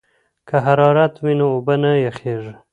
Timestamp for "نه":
1.83-1.91